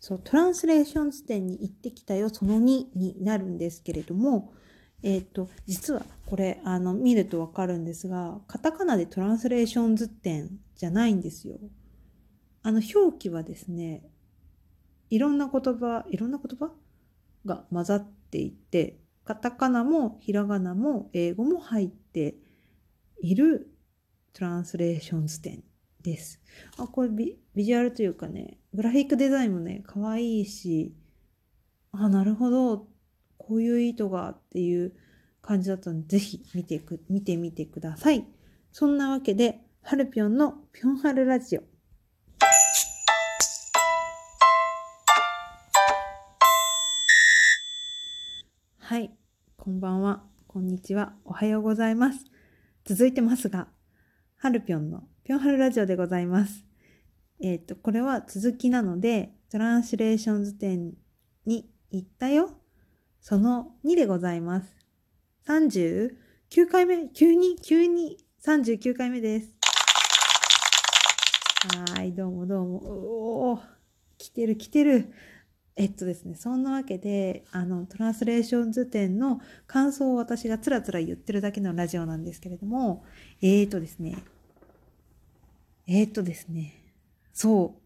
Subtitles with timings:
[0.00, 4.52] そう、トランスレーション図典に行ってきたよ、その2になるんですけれども、
[5.02, 11.58] えっ、と、実はこれ、あの、見るとわかるんですが、カタカナでトランスレーション図典じゃないんですよ。
[12.62, 14.04] あの、表記はですね、
[15.10, 16.72] いろんな言葉、いろんな言葉？
[17.46, 22.36] が混ざっていて、カタカナもひらがなも英語も入って
[23.20, 23.70] いる
[24.32, 25.62] トランスレーション図典
[26.02, 26.40] です。
[26.76, 30.94] あ、これビジュアルというかね、グラフィックデザインもね、可愛いし、
[31.90, 32.86] あ、なるほど、
[33.36, 34.92] こういう意図がっていう
[35.42, 38.24] 感じだったので、ぜひ見てく、見てみてください。
[38.70, 41.62] そんなわけで、ハルピョンのピョンハルラジオ。
[48.78, 49.10] はい、
[49.56, 52.24] こんばんは、こんにちは、おはようございます。
[52.84, 53.66] 続いてますが、
[54.36, 56.69] ハルピョンのぴょんはるラジオでございます。
[57.42, 60.92] えっ、ー、と、これは続きなので、トランスレーション図典
[61.46, 62.50] に行ったよ。
[63.20, 64.76] その2でございます。
[65.46, 66.10] 39
[66.70, 69.54] 回目、急に、急に39回目です。
[71.94, 72.76] はい、どうもどうも。
[72.76, 73.60] おお
[74.18, 75.12] 来てる来てる。
[75.76, 83.02] えっとですね、そんなわけで、あの、トランスレーション図典の感想を私がつらつら言ってるだけのラジオなんですけれども、
[83.40, 84.18] えーとですね、
[85.86, 86.79] えー、っとですね、
[87.40, 87.80] そ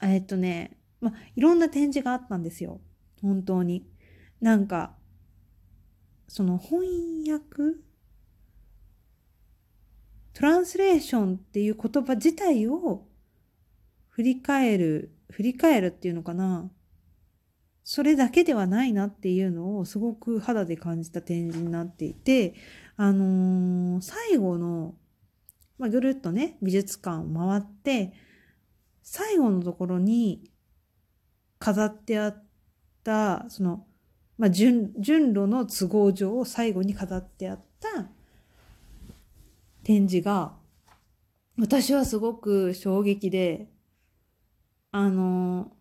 [0.00, 0.06] う。
[0.06, 2.80] え、っとね、まいろんな展示があったんですよ。
[3.20, 3.84] 本当に。
[4.40, 4.94] なんか、
[6.28, 6.86] その翻
[7.28, 7.80] 訳？
[10.34, 13.08] トランスレーションっていう言葉自体を
[14.08, 16.70] 振り返る、振り返るっていうのかな。
[17.82, 22.54] それだけではないなっていうのをすごく肌で感じた展示になっていて、
[22.96, 24.94] あのー、最後の
[25.76, 28.12] まあ、ぐるっとね、美術館を回って、
[29.02, 30.50] 最後のところに
[31.58, 32.44] 飾ってあっ
[33.04, 33.86] た、その、
[34.38, 38.08] まあ、順、順路の都合上を最後に飾ってあった
[39.82, 40.54] 展示が、
[41.58, 43.68] 私はすごく衝撃で、
[44.92, 45.72] あの、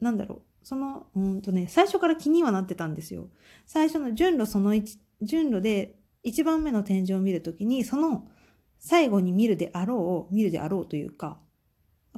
[0.00, 3.28] なんだろう、その、うんとね、最初から気にはなってたんですよ。
[3.66, 8.26] 最初の順路その1、順路で1番目の展示を見るときに、その
[8.78, 11.38] 最後に見るであろう、見るであろうというか、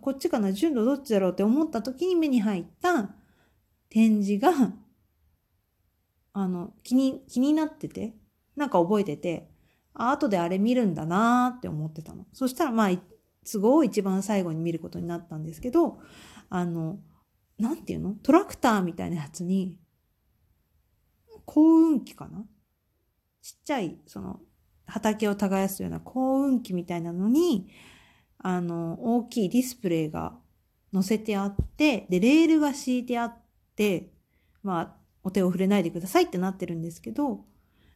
[0.00, 3.14] こっちかな、順路どっちだろうって思った時に目に入った
[3.88, 4.74] 展示が、
[6.32, 8.14] あの、気に、気になってて、
[8.56, 9.50] なんか覚えてて、
[9.94, 12.26] あ、後であれ見るんだなーって思ってたの。
[12.32, 12.90] そしたらまあ、
[13.44, 16.00] 都合を一番最後に見ることになったんですけど、
[16.48, 16.98] あの、
[17.58, 18.14] なんていうの？
[18.14, 19.78] トラクターみたいなやつに、
[21.44, 22.44] 幸運機かな？
[23.42, 24.40] ちっちゃい、その、
[24.86, 27.68] 畑を耕すような幸運機みたいなのに、
[28.46, 30.38] あの、大きいディスプレイが
[30.92, 33.34] 載せてあって、で、レールが敷いてあっ
[33.74, 34.12] て、
[34.62, 37.46] まあ、お手を触れないでくださいってなってるんですけど、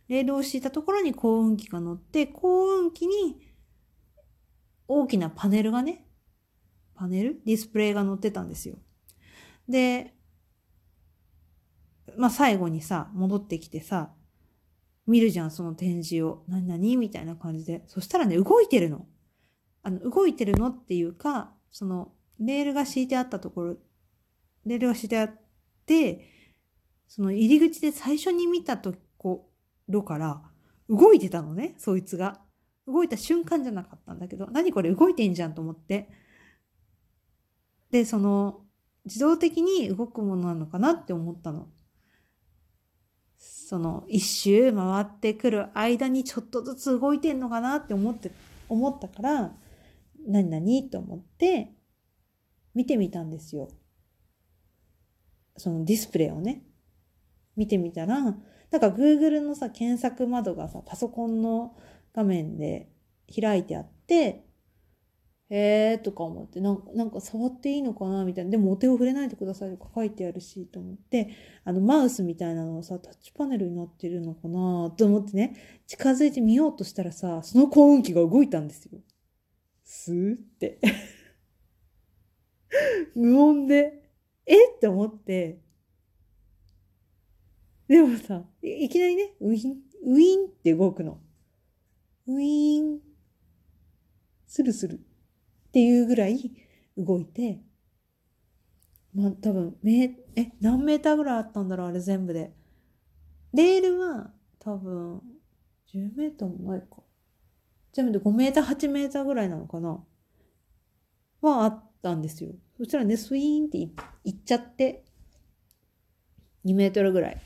[0.08, 3.42] レールを敷いたところに幸運機が乗って、幸運機に
[4.88, 6.06] 大きなパネルがね、
[6.94, 7.42] パネル？
[7.44, 8.76] ディスプレイが載ってたんですよ。
[9.68, 10.14] で、
[12.16, 14.14] まあ最後にさ、戻ってきてさ、
[15.06, 16.42] 見るじゃん、その展示を。
[16.48, 16.98] 何々？
[16.98, 17.84] みたいな感じで。
[17.86, 19.06] そしたらね、動いてるの。
[19.82, 23.76] あの、動いてるのっていうか、その、レールが敷いてあったところ、
[24.64, 25.30] レールが敷いてあっ
[25.86, 26.24] て、
[27.06, 29.50] その入り口で最初に見たとこ
[29.88, 30.42] ろから
[30.88, 32.40] 動いてたのね、そいつが。
[32.86, 36.08] 動いた瞬間じゃなかったんだけど、何これ動いてんじゃんと思って。
[37.90, 38.62] で、その、
[39.04, 41.68] 自動的に動くものなのかなって思ったの。
[43.38, 48.30] その一周回ってくる間にちょっとずつ動いてんのかなって思って、
[48.68, 49.52] 思ったから、
[50.26, 51.72] 何々と思って
[52.74, 53.68] 見てみたんですよ。
[55.56, 56.62] そのディスプレイをね。
[57.56, 58.34] 見てみたら、なん
[58.80, 61.76] か Google のさ、検索窓がさ、パソコンの
[62.14, 62.88] 画面で
[63.34, 64.44] 開いてあって、
[65.50, 68.50] へえとか思って、なんなんか触っていいのかなみたいな。
[68.50, 71.30] でもお手を触れないでくださいとか書いてあるし、と思って、
[71.64, 79.00] あのマウスみたいなのをさ、タッチパネルになってるのかなと思ってね、近づいてみようとしたらさ、その幸運機が動いたんですよ。
[79.88, 80.78] スーって。
[83.16, 84.12] 無音で、
[84.44, 84.74] え？
[84.76, 85.62] って思って、
[87.88, 91.18] でもさ、いきなりね、ウィン、ウィンって動くの。
[92.26, 93.00] ウィーン、
[94.46, 94.96] スルスル。
[94.96, 94.98] っ
[95.72, 96.52] ていうぐらい
[96.98, 97.62] 動いて、
[99.14, 102.52] まあ多分、め、え、何メーターぐらいあったんだろうあれ全部で。
[103.54, 105.22] レールは多分、
[105.94, 107.07] 10メーターもないか。
[107.92, 110.04] 全部で5メーター、8メーターぐらいなのかな？
[111.40, 112.50] はあったんですよ。
[112.76, 113.86] そしたらね、スイーンってい
[114.30, 115.04] っちゃって、
[116.64, 117.42] 2メートルぐらい。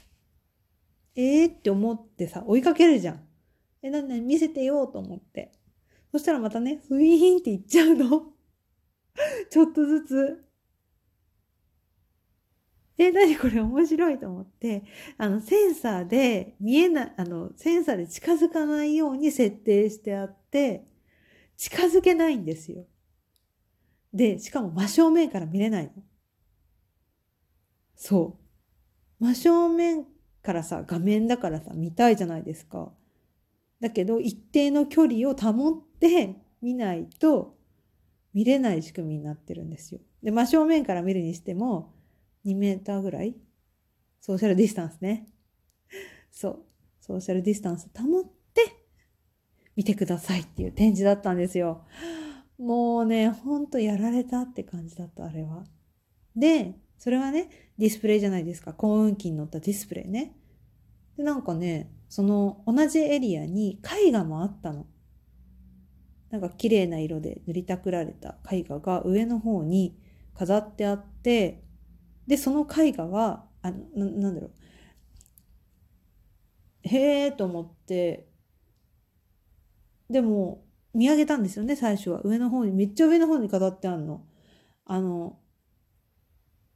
[1.14, 3.20] えーって思ってさ、追いかけるじゃん。
[3.82, 5.52] え、なになに見せてようと思って。
[6.10, 8.32] そしたらまたね、スイーンっていっちゃうの。
[9.50, 10.44] ちょっとずつ。
[12.98, 14.84] え、なにこれ面白いと思って、
[15.18, 20.84] あの、センサーで見えない、あの、センサーで近づかないように設定してあって、
[21.56, 22.86] 近づけないんですよ。
[24.12, 25.92] で、しかも真正面から見れないの。
[27.96, 28.38] そ
[29.20, 29.24] う。
[29.24, 30.06] 真正面
[30.42, 32.92] からさ、画面だからさ、見たいじゃないですか。
[33.80, 37.56] だけど、一定の距離を保って見ないと
[38.34, 40.00] 見れない仕組みになってるんですよ。
[40.22, 41.91] で、真正面から見るにしても、
[42.44, 43.36] 2メーターぐらい？
[44.20, 45.28] ソーシャルディスタンスね。
[46.30, 46.58] そう。
[47.00, 48.24] ソーシャルディスタンス保っ
[48.54, 48.62] て
[49.74, 51.84] 見てくださいっていう展示だったんですよ。
[52.58, 55.64] もうね、ほんとやられたって感じだった、あれは。
[56.36, 57.48] で、それはね、
[57.78, 58.72] ディスプレイじゃないですか。
[58.72, 60.36] 幸運期に乗ったディスプレイね。
[61.16, 64.86] で、なんかね、その同じエリアに絵画もあったの。
[66.30, 69.98] なんか綺麗な色で塗りたくられた絵画が上の方に
[70.34, 71.61] 飾ってあって、
[72.26, 74.52] で、その絵画は、あ、ななんだろう。
[76.84, 78.28] へーと思って、
[80.10, 80.64] でも、
[80.94, 82.20] 見上げたんですよね、最初は。
[82.22, 84.24] 上の方に、めっちゃ上の方に飾ってあるの。
[84.84, 85.38] あの、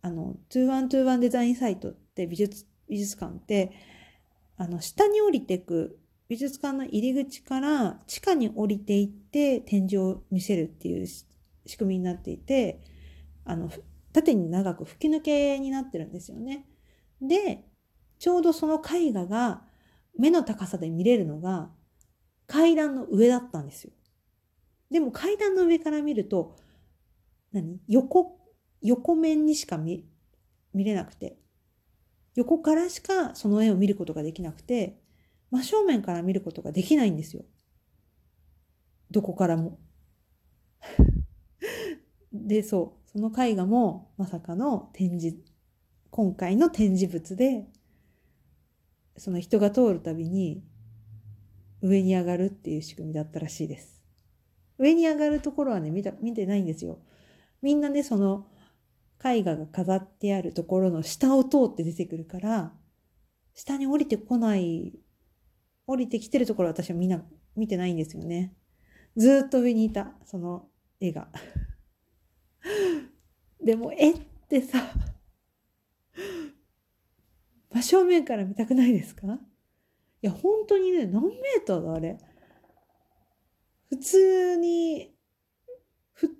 [0.01, 3.73] あの、2121デザインサイトって美術、美術館って、
[4.57, 11.27] あの、下に降りてく、美術館の入り口から地下に降りていって展示を見せるっていう仕
[11.79, 12.81] 組みになっていて、
[13.45, 13.71] あの、
[14.17, 16.65] 縦に長く吹き抜けになってるんですよね。
[17.21, 17.67] で、
[18.19, 19.63] ちょうどその絵画が
[20.19, 21.69] 目の高さで見れるのが
[22.47, 23.93] 階段の上だったんですよ。
[24.91, 26.57] でも階段の上から見ると、
[27.53, 27.79] 何？
[27.89, 28.39] 横、
[28.81, 30.09] 横面にしか見、
[30.73, 31.37] 見れなくて、
[32.37, 34.99] 横からしかその絵を見ることができなくて、
[35.51, 37.45] 真正面から見ることができないんですよ。
[39.11, 39.79] どこからも。
[42.33, 45.39] で、そう、その絵画もまさかの展示、
[46.11, 47.65] 今回の展示物で、
[49.17, 50.63] その人が通るたびに
[51.81, 54.05] 上に上がるっていう仕組みだったらしいです。
[54.77, 56.99] 上に上がるところはね、見た、見てないんですよ。
[57.63, 58.49] みんなね、その
[59.25, 62.75] 絵画が飾ってあるところの下を通って出てくるから、
[63.55, 64.93] 下に降りてこない、
[65.87, 67.25] 降りてきてるところは私はみんな
[67.57, 68.53] 見てないんですよね。
[69.17, 70.69] ずっと上にいた、その
[71.01, 71.29] 絵が。
[73.67, 74.19] でも、絵っ
[74.49, 74.79] てさ、
[77.73, 79.27] 真正面から見たくないですか？
[79.27, 79.39] い
[80.23, 82.17] や、本当にね、何メーターだ、あれ？
[83.89, 85.17] 普通に、
[86.13, 86.31] ふ、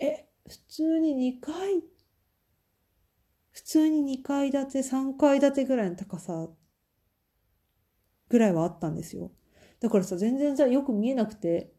[0.00, 1.84] え、普通に2階、
[3.52, 6.48] 普通に2階建て、3階建てぐらいの高さ
[8.28, 9.30] ぐらいはあったんですよ。
[9.78, 11.72] だからさ、全然さ、よく見えなくて、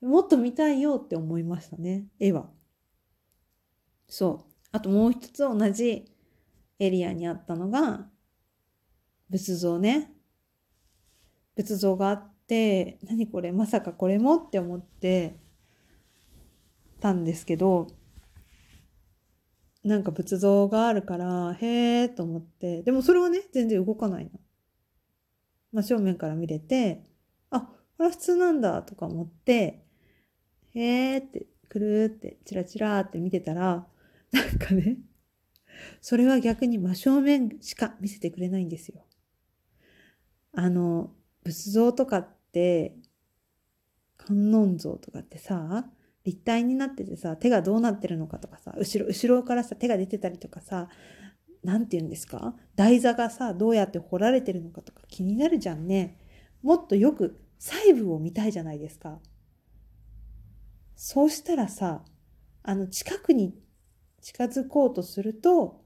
[0.00, 2.50] もっと見たいよって思いましたね、絵は。
[4.10, 4.52] そう。
[4.72, 6.04] あともう一つ同じ
[6.80, 8.08] エリアにあったのが、
[9.30, 10.12] 仏像ね。
[11.54, 15.38] 仏像があって、何これ、まさかこれもって思って
[16.98, 17.86] たんですけど、
[19.84, 24.32] なんか仏像があるから、へーと思って、でもそれはね、全然動かないの。
[25.72, 27.06] 真正面から見れて、
[27.50, 29.86] あ、これは普通なんだとか思って、
[30.74, 33.86] へーって、くるーって、チラチラーって見てたら、
[34.32, 34.98] なんかね、
[36.00, 39.04] それは逆に真正面しか見せてくれないんですよ。
[40.52, 42.96] あの、仏像とかって、
[44.16, 45.90] 観音像とかってさ、
[46.24, 50.88] 立体になっててさ、手がどうなってるのかとかさ、後ろ、後ろからさ、手が出てたりとかさ、
[51.64, 52.56] なんて言うんですか？
[52.76, 56.18] 台座がさ、どうやって彫られてるのかとか気になるじゃんね。
[56.62, 59.20] もっとよく細部を見たいじゃないですか。
[60.96, 62.04] そうしたらさ、
[62.62, 63.54] あの、近くに
[64.20, 65.82] 近づこうとすると、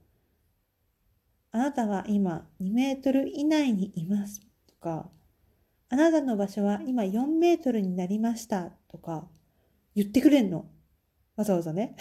[1.50, 5.08] あなたは今2メートル以内にいますとか、
[5.88, 9.28] あなたの場所は今4メートルになりましたとか
[9.94, 10.66] 言ってくれんの。
[11.36, 11.96] わざわざね。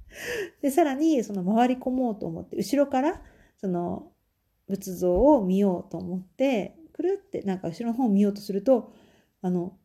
[0.60, 3.22] で、さらにその回り込もうと思って、後ろから
[3.56, 4.12] その
[4.68, 8.92] 仏像を見ようと思って、くるってなんか後ろの方を見ようとすると、
[9.40, 9.76] あの、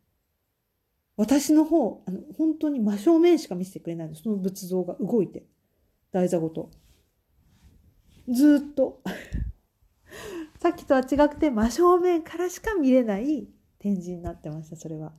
[1.16, 4.16] 私の方、あの、本当に真正面しか見せてくれないの。
[4.16, 5.46] その仏像が動いて。
[6.16, 6.72] 台座ごと。
[8.32, 9.02] ずっと。
[10.62, 15.12] さっきとは違くて真正面からしか見れない展示になってました、それは。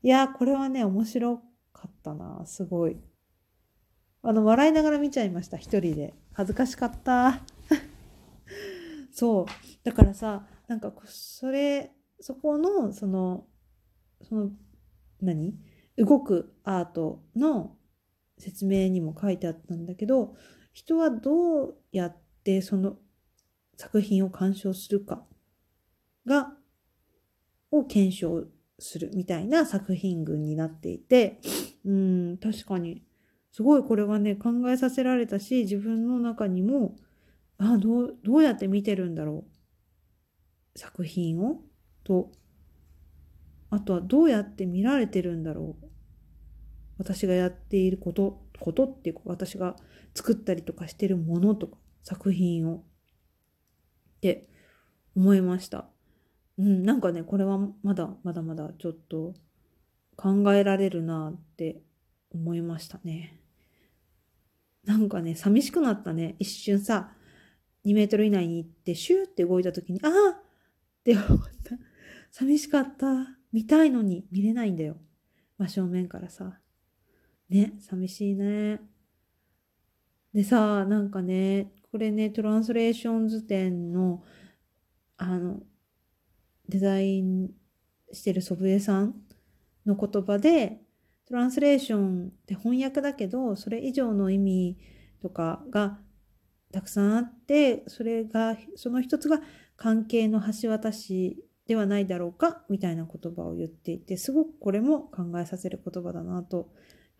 [0.00, 3.00] いや、これはね、面白かったな、すごい。
[4.22, 6.14] あの、笑いながら見ちゃいました、一人で。
[6.34, 7.42] 恥ずかしかった。
[9.10, 9.46] そう。
[9.82, 13.48] だからさ、なんか、それ、そこの、その、
[14.22, 14.52] その、
[15.20, 15.58] 何？
[15.96, 17.76] 動くアートの
[18.38, 20.34] 説明にも書いてあったんだけど、
[20.72, 22.96] 人はどうやってその
[23.76, 25.24] 作品を鑑賞するか
[26.26, 26.54] が、
[27.70, 28.44] を検証
[28.78, 31.40] するみたいな作品群になっていて、
[31.84, 33.02] うん、確かに、
[33.52, 36.96] すごいこれはね、考えさせられたし、自分の中にも、
[37.58, 39.44] あ、どう、どうやって見てるんだろ
[40.74, 40.78] う。
[40.78, 41.62] 作品を？
[42.02, 42.32] と、
[43.70, 45.86] あとはどうやって見られてるんだろう。
[46.98, 49.76] 私がやっていること、ことっていうか、私が
[50.14, 52.76] 作ったりとかしてるものとか、作品を。
[52.76, 52.82] っ
[54.20, 54.48] て
[55.16, 55.86] 思いました。
[56.58, 59.34] うん、なんかね、これはまだまだまだちょっと
[60.16, 61.82] 考えられるなって
[62.32, 63.40] 思いましたね。
[64.84, 66.36] なんかね、寂しくなったね。
[66.38, 67.12] 一瞬さ、
[67.84, 70.42] 2メートル以内に行ってシューって動いた時に、ああっ
[71.02, 71.76] て思った。
[72.30, 73.38] 寂しかった。
[73.52, 74.96] 見たいのに見れないんだよ。
[75.58, 76.58] 真正面からさ。
[77.48, 78.80] ね、寂しいね。
[80.32, 84.22] でさ、なんかね、これね、トランスレーション図典の、
[85.16, 85.60] あの、
[86.68, 87.50] デザイン
[88.12, 89.14] してる祖父江さん
[89.86, 90.80] の言葉で、
[91.26, 94.78] トランスレーションって翻訳だけど、それ以上の意味
[95.22, 95.98] とかが
[96.72, 99.40] たくさんあって、それが、その一つが
[99.76, 106.70] 関係の橋渡しではないだろうか、みたいな言葉を言っていて、すごくこれも考えさせる言葉だなと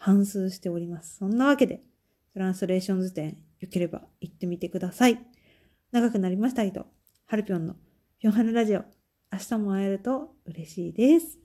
[0.04, 1.16] 反数しております。
[1.16, 1.80] そんなわけで、
[2.34, 5.18] トランスレーション図展、よければ行ってみてください。
[5.92, 6.84] 長くなりましたけど、
[7.24, 7.76] ハルピョンの
[8.18, 8.84] ピョンハルラジオ、
[9.32, 11.43] 明日も会えると嬉しいです。